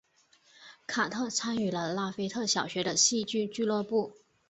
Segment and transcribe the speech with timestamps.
[0.87, 4.13] 卡特参与了拉斐特小学的戏剧俱乐部。